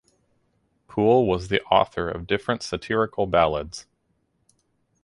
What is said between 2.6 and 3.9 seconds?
satirical ballads.